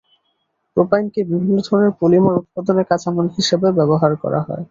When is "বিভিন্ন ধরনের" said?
1.31-1.93